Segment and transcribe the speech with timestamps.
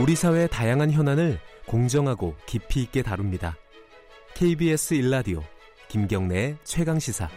[0.00, 3.56] 우리 사회의 다양한 현안을 공정하고 깊이 있게 다룹니다.
[4.34, 5.42] KBS 일라디오
[5.88, 7.28] 김경래의 최강 시사.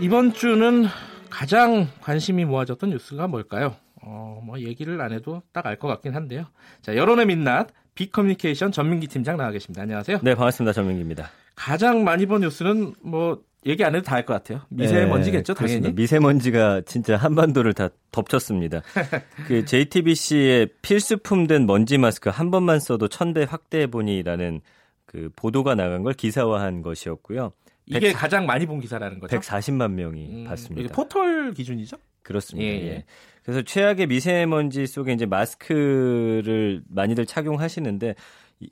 [0.00, 0.86] 이번 주는
[1.30, 3.76] 가장 관심이 모아졌던 뉴스가 뭘까요?
[4.02, 6.46] 어, 뭐 얘기를 안 해도 딱 알 것 같긴 한데요.
[6.82, 9.82] 자, 여론의 민낯 빅커뮤니케이션 전민기 팀장 나와 계십니다.
[9.82, 10.20] 안녕하세요.
[10.22, 10.72] 네, 반갑습니다.
[10.72, 11.30] 전민기입니다.
[11.54, 14.62] 가장 많이 본 뉴스는 뭐 얘기 안 해도 다 알 것 같아요.
[14.70, 15.92] 미세먼지겠죠, 네, 당연히.
[15.92, 18.82] 미세먼지가 진짜 한반도를 다 덮쳤습니다.
[19.46, 24.60] 그 JTBC의 필수품된 먼지 마스크 한 번만 써도 천 배 확대해 보니라는
[25.06, 27.52] 그 보도가 나간 걸 기사화한 것이었고요.
[27.86, 29.38] 이게 100, 가장 많이 본 기사라는 거죠.
[29.38, 30.92] 140만 명이 음, 봤습니다.
[30.94, 31.96] 포털 기준이죠?
[32.22, 32.68] 그렇습니다.
[32.68, 32.86] 예, 예.
[32.88, 33.04] 예.
[33.42, 38.14] 그래서 최악의 미세먼지 속에 이제 마스크를 많이들 착용하시는데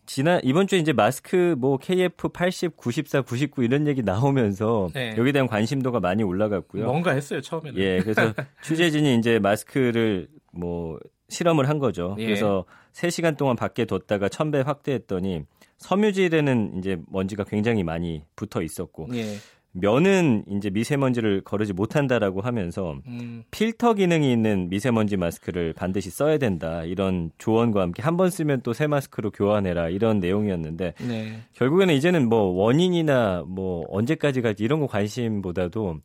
[0.04, 5.14] 지난 이번 주에 이제 마스크 뭐 KF 80, 94, 99 이런 얘기 나오면서 네.
[5.16, 6.86] 여기에 대한 관심도가 많이 올라갔고요.
[6.86, 7.78] 뭔가 했어요 처음에는.
[7.80, 12.16] 예, 그래서 취재진이 이제 마스크를 뭐 실험을 한 거죠.
[12.18, 12.24] 예.
[12.24, 15.44] 그래서 3시간 동안 밖에 뒀다가 1000배 확대했더니
[15.78, 19.36] 섬유질에는 이제 먼지가 굉장히 많이 붙어 있었고 예.
[19.78, 23.42] 면은 이제 미세먼지를 거르지 못한다라고 하면서 음.
[23.50, 28.72] 필터 기능이 있는 미세먼지 마스크를 반드시 써야 된다 이런 조언과 함께 한 번 쓰면 또
[28.72, 31.40] 새 마스크로 교환해라 이런 내용이었는데 네.
[31.54, 35.98] 결국에는 이제는 뭐 원인이나 뭐 언제까지 가지 이런 거 관심보다도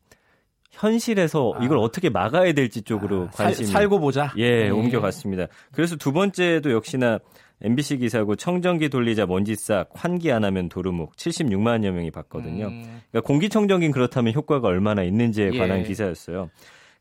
[0.71, 1.63] 현실에서 아.
[1.63, 4.69] 이걸 어떻게 막아야 될지 쪽으로 아, 관심 살고 보자 예 네.
[4.69, 5.47] 옮겨갔습니다.
[5.71, 7.19] 그래서 두 번째도 역시나
[7.63, 12.67] MBC 기사고 청정기 돌리자 먼지 싹 환기 안 하면 도루묵 76만여 명이 봤거든요.
[12.67, 13.01] 음.
[13.11, 15.57] 그러니까 공기청정기는 그렇다면 효과가 얼마나 있는지에 예.
[15.57, 15.83] 관한 예.
[15.83, 16.49] 기사였어요.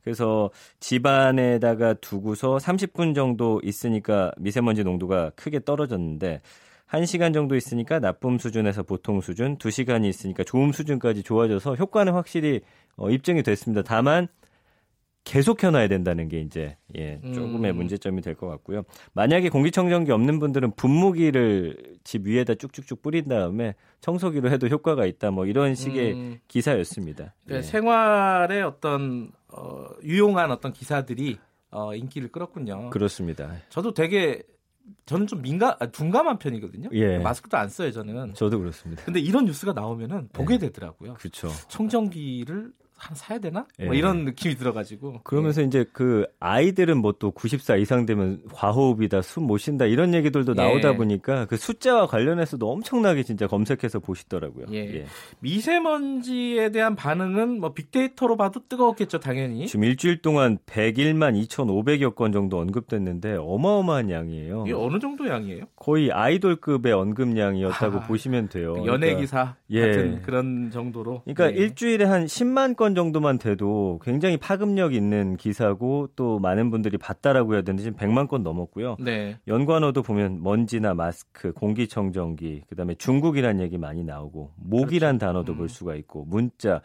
[0.03, 6.41] 그래서 집안에다가 두고서 30분 정도 있으니까 미세먼지 농도가 크게 떨어졌는데
[6.91, 12.61] 1시간 정도 있으니까 나쁨 수준에서 보통 수준, 2시간이 있으니까 좋음 수준까지 좋아져서 효과는 확실히
[12.97, 13.83] 어, 입증이 됐습니다.
[13.83, 14.29] 다만
[15.23, 17.77] 계속 켜놔야 된다는 게 이제 예, 조금의 음.
[17.77, 18.83] 문제점이 될 것 같고요.
[19.13, 25.31] 만약에 공기청정기 없는 분들은 분무기를 집 위에다 쭉쭉쭉 뿌린 다음에 청소기로 해도 효과가 있다.
[25.31, 26.39] 뭐 이런 식의 음.
[26.49, 27.35] 기사였습니다.
[27.47, 27.63] 네, 예.
[27.63, 31.39] 생활의 어떤 어, 유용한 어떤 기사들이
[31.71, 32.91] 어, 인기를 끌었군요.
[32.91, 33.53] 그렇습니다.
[33.69, 34.43] 저도 되게
[35.07, 36.89] 저는 좀 민감, 아, 둔감한 편이거든요.
[36.93, 37.19] 예.
[37.19, 38.35] 마스크도 안 써요, 저는.
[38.35, 39.05] 저도 그렇습니다.
[39.05, 40.67] 근데 이런 뉴스가 나오면은 보게 네.
[40.67, 41.15] 되더라고요.
[41.15, 41.49] 그렇죠.
[41.69, 43.61] 청정기를 하나 사야 되나?
[43.61, 43.85] 뭐 예.
[43.87, 45.21] 뭐 이런 느낌이 들어가지고.
[45.25, 45.67] 그러면서 예.
[45.67, 50.93] 이제 그 아이들은 뭐 또 94 이상 되면 과호흡이다, 숨 못 쉰다 이런 얘기들도 나오다
[50.93, 50.97] 예.
[50.97, 54.67] 보니까 그 숫자와 관련해서도 엄청나게 진짜 검색해서 보시더라고요.
[54.73, 54.77] 예.
[54.95, 55.07] 예.
[55.41, 59.67] 미세먼지에 대한 반응은 뭐 빅데이터로 봐도 뜨거웠겠죠, 당연히.
[59.67, 64.65] 지금 일주일 동안 101만 2,500여 건 정도 언급됐는데 어마어마한 양이에요.
[64.67, 65.65] 이게 어느 정도 양이에요?
[65.77, 68.75] 거의 아이돌급의 언급량이었다고 아, 보시면 돼요.
[68.75, 71.23] 그 연예 기사 그러니까, 같은 그런 정도로.
[71.25, 71.65] 그러니까 예.
[71.65, 77.63] 일주일에 한 10만 건건 정도만 돼도 굉장히 파급력 있는 기사고 또 많은 분들이 봤다라고 해야
[77.63, 78.97] 되는데 지금 100만 건 넘었고요.
[79.01, 79.39] 네.
[79.47, 85.27] 연관어도 보면 먼지나 마스크, 공기청정기, 그다음에 중국이란 얘기 많이 나오고 목이란 그렇죠.
[85.27, 85.59] 단어도 음.
[85.59, 86.81] 볼 수가 있고 문자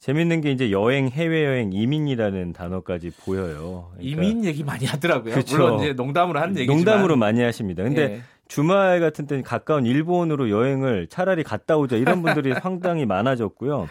[0.00, 3.90] 재밌는 게 이제 여행, 해외여행, 이민이라는 단어까지 보여요.
[3.96, 5.34] 그러니까 이민 얘기 많이 하더라고요.
[5.34, 5.56] 그쵸.
[5.56, 6.76] 물론 이제 농담으로 한 얘기지만.
[6.76, 7.82] 농담으로 많이 하십니다.
[7.82, 8.20] 근데 예.
[8.46, 13.88] 주말 같은 때는 가까운 일본으로 여행을 차라리 갔다 오자 이런 분들이 상당히 많아졌고요.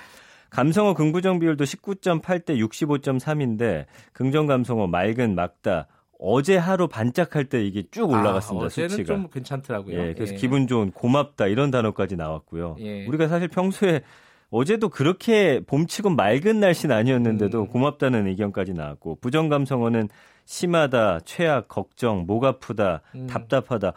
[0.58, 5.86] 감성어 긍부정 비율도 19.8대 65.3인데 긍정 감성어 맑은 막다
[6.18, 8.64] 어제 하루 반짝할 때 이게 쭉 아, 올라갔습니다.
[8.64, 9.14] 아, 어제는 수치가.
[9.14, 9.96] 좀 괜찮더라고요.
[9.96, 10.36] 예, 그래서 예.
[10.36, 12.78] 기분 좋은 고맙다 이런 단어까지 나왔고요.
[12.80, 13.06] 예.
[13.06, 14.02] 우리가 사실 평소에
[14.50, 17.68] 어제도 그렇게 봄치고 맑은 날씨는 아니었는데도 음.
[17.68, 20.10] 고맙다는 의견까지 나왔고 부정 감성어는
[20.46, 23.28] 심하다, 최악, 걱정, 목 아프다, 음.
[23.28, 23.94] 답답하다.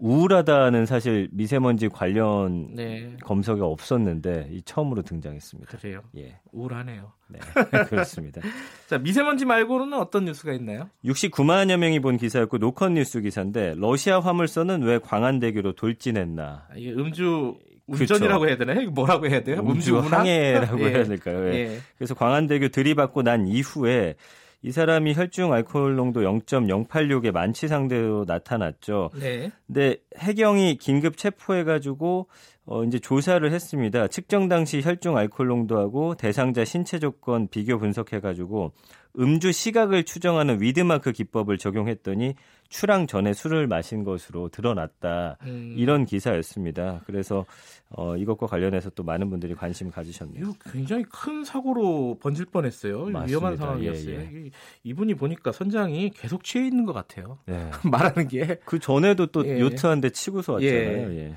[0.00, 3.16] 우울하다는 사실 미세먼지 관련 네.
[3.22, 5.76] 검색이 없었는데 이 처음으로 등장했습니다.
[5.76, 6.00] 그래요?
[6.16, 6.38] 예.
[6.52, 7.12] 우울하네요.
[7.28, 7.38] 네.
[7.88, 8.40] 그렇습니다.
[8.88, 10.88] 자, 미세먼지 말고는 어떤 뉴스가 있나요?
[11.04, 16.66] 69만여 명이 본 기사였고 노컷 뉴스 기사인데 러시아 화물선은 왜 광안대교로 돌진했나?
[16.70, 18.46] 아, 이게 음주 운전이라고 그렇죠.
[18.48, 18.90] 해야 되나요?
[18.90, 19.60] 뭐라고 해야 돼요?
[19.60, 20.94] 음주, 음주 항해라고 예.
[20.94, 21.46] 해야 될까요?
[21.52, 21.54] 예.
[21.54, 21.78] 예.
[21.98, 24.14] 그래서 광안대교 들이받고 난 이후에
[24.62, 29.10] 이 사람이 혈중 알코올 농도 0.086의 만취 상태로 나타났죠.
[29.18, 29.50] 네.
[29.66, 32.28] 근데 해경이 긴급 체포해 가지고
[32.66, 34.08] 어 이제 조사를 했습니다.
[34.08, 38.72] 측정 당시 혈중 알코올 농도하고 대상자 신체 조건 비교 분석해 가지고
[39.18, 42.34] 음주 시각을 추정하는 위드마크 기법을 적용했더니
[42.68, 45.36] 출항 전에 술을 마신 것으로 드러났다.
[45.42, 45.74] 음.
[45.76, 47.02] 이런 기사였습니다.
[47.06, 47.44] 그래서
[47.88, 50.40] 어, 이것과 관련해서 또 많은 분들이 관심 가지셨네요.
[50.44, 52.98] 이거 굉장히 큰 사고로 번질 뻔했어요.
[53.06, 53.24] 맞습니다.
[53.24, 54.14] 위험한 상황이었어요.
[54.14, 54.50] 예, 예.
[54.84, 57.38] 이분이 보니까 선장이 계속 취해 있는 것 같아요.
[57.48, 57.70] 예.
[57.90, 58.60] 말하는 게.
[58.64, 59.58] 그 전에도 또 예.
[59.58, 61.12] 요트 한 대 치고서 왔잖아요.
[61.16, 61.34] 예.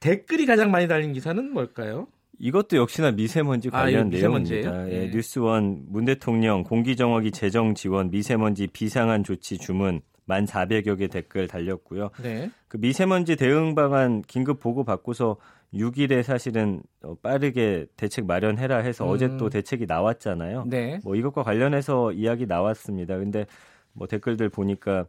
[0.00, 2.06] 댓글이 가장 많이 달린 기사는 뭘까요?
[2.38, 4.90] 이것도 역시나 미세먼지 아, 관련 아, 내용입니다.
[4.90, 5.10] 예, 네.
[5.10, 12.10] 뉴스원 문 대통령 공기정화기 재정 지원 미세먼지 비상한 조치 주문 만 400여 개 댓글 달렸고요.
[12.22, 12.50] 네.
[12.68, 15.36] 그 미세먼지 대응 방안 긴급 보고 받고서
[15.74, 19.10] 6일에 사실은 어, 빠르게 대책 마련해라 해서 음.
[19.10, 20.64] 어제 또 대책이 나왔잖아요.
[20.68, 21.00] 네.
[21.02, 23.16] 뭐 이것과 관련해서 이야기 나왔습니다.
[23.18, 23.46] 근데
[23.92, 25.06] 뭐 댓글들 보니까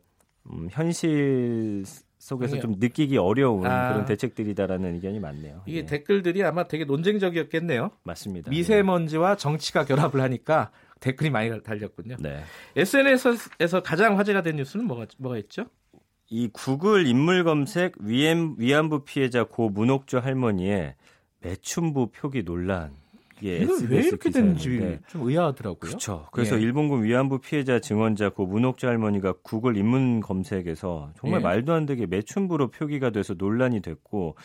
[0.49, 1.83] 음, 현실
[2.23, 3.89] 속에서 좀 느끼기 어려운 아.
[3.89, 5.63] 그런 대책들이다라는 의견이 많네요.
[5.65, 5.85] 이게 예.
[5.85, 7.91] 댓글들이 아마 되게 논쟁적이었겠네요.
[8.03, 8.49] 맞습니다.
[8.49, 10.71] 미세먼지와 정치가 결합을 하니까
[11.01, 12.15] 댓글이 많이 달렸군요.
[12.19, 12.43] 네.
[12.77, 15.65] SNS에서 가장 화제가 된 뉴스는 뭐가 뭐가 있죠?
[16.29, 20.95] 이 구글 인물 검색 위안, 위안부 피해자 고 문옥주 할머니의
[21.41, 22.93] 매춘부 표기 논란.
[23.43, 25.79] 예, 이건 왜 이렇게 되는지 좀 의아하더라고요.
[25.79, 26.27] 그렇죠.
[26.31, 26.61] 그래서 예.
[26.61, 31.43] 일본군 위안부 피해자 증언자 고 문옥주 할머니가 구글 인문 검색에서 정말 예.
[31.43, 34.35] 말도 안 되게 매춘부로 표기가 돼서 논란이 됐고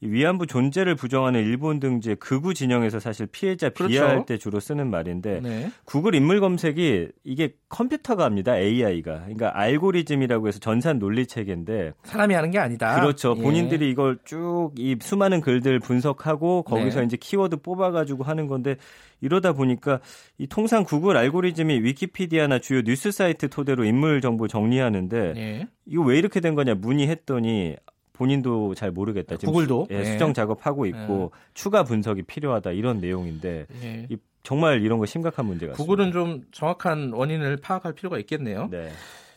[0.00, 3.92] 위안부 존재를 부정하는 일본 등지의 극우 진영에서 사실 피해자 그렇죠.
[3.92, 5.70] 비하할 때 주로 쓰는 말인데 네.
[5.84, 8.56] 구글 인물 검색이 이게 컴퓨터가 합니다.
[8.58, 9.20] AI가.
[9.20, 12.98] 그러니까 알고리즘이라고 해서 전산 논리 체계인데 사람이 하는 게 아니다.
[13.00, 13.34] 그렇죠.
[13.38, 13.42] 예.
[13.42, 17.06] 본인들이 이걸 쭉 이 수많은 글들 분석하고 거기서 네.
[17.06, 18.76] 이제 키워드 뽑아 가지고 하는 건데
[19.20, 20.00] 이러다 보니까
[20.38, 25.68] 이 통상 구글 알고리즘이 위키피디아나 주요 뉴스 사이트 토대로 인물 정보 정리하는데 네.
[25.86, 27.76] 이거 왜 이렇게 된 거냐 문의했더니
[28.20, 29.36] 본인도 잘 모르겠다.
[29.36, 31.38] 지금 구글도 수, 예, 수정 작업하고 있고 예.
[31.54, 34.06] 추가 분석이 필요하다 이런 내용인데 예.
[34.10, 35.82] 이, 정말 이런 거 심각한 문제 같습니다.
[35.82, 38.68] 구글은 좀 정확한 원인을 파악할 필요가 있겠네요.
[38.70, 38.90] 네.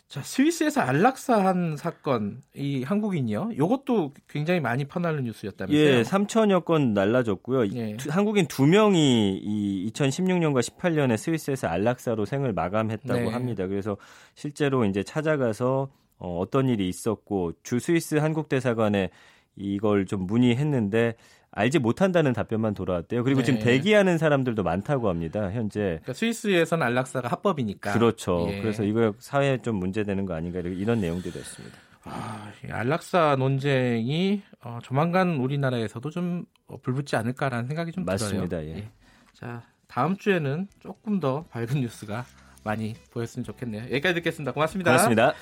[0.09, 3.51] 자, 스위스에서 안락사한 사건, 이 한국인이요.
[3.53, 5.89] 이것도 굉장히 많이 퍼날른 뉴스였다면서요?
[5.89, 7.69] 예, 3천여 건 날라졌고요.
[7.75, 7.97] 예.
[8.09, 13.29] 한국인 두 명이 이 2016년과 18년에 스위스에서 안락사로 생을 마감했다고 네.
[13.29, 13.65] 합니다.
[13.65, 13.95] 그래서
[14.36, 15.88] 실제로 이제 찾아가서
[16.24, 19.10] 어, 어떤 일이 있었고 주 스위스 한국 대사관에
[19.58, 21.16] 이걸 좀 문의했는데
[21.52, 23.25] 알지 못한다는 답변만 돌아왔대요.
[23.25, 23.46] 그리고 네.
[23.46, 25.52] 지금 대기하는 사람들도 많다고 합니다.
[25.52, 28.48] 현재 그러니까 스위스에서는 안락사가 합법이니까 그렇죠.
[28.50, 28.62] 예.
[28.62, 31.78] 그래서 이거 사회에 좀 문제되는 거 아닌가 이런 내용들이 있습니다.
[32.06, 38.48] 아, 안락사 논쟁이 어, 조만간 우리나라에서도 좀 어, 불붙지 않을까라는 생각이 좀 맞습니다.
[38.48, 38.70] 들어요.
[38.70, 38.78] 예.
[38.78, 38.90] 예.
[39.34, 42.25] 자 다음 주에는 조금 더 밝은 뉴스가
[42.64, 43.84] 많이 보였으면 좋겠네요.
[43.84, 44.54] 여기까지 듣겠습니다.
[44.54, 44.90] 고맙습니다.
[44.90, 45.34] 고맙습니다.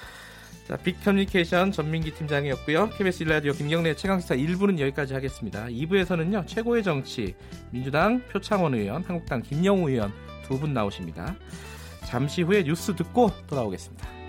[0.68, 2.90] 자, 빅 커뮤니케이션 전민기 팀장이었고요.
[2.92, 5.66] KBS 일라디오 김경래 최강시사 1부는 여기까지 하겠습니다.
[5.66, 6.48] 2부에서는요.
[6.48, 7.36] 최고의 정치
[7.72, 10.12] 민주당 표창원 의원, 한국당 김영우 의원
[10.48, 11.36] 두 분 나오십니다.
[12.06, 14.21] 잠시 후에 뉴스 듣고 돌아오겠습니다.